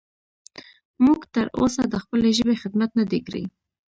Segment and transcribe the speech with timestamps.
[1.05, 3.43] موږ تر اوسه د خپلې ژبې خدمت نه دی کړی.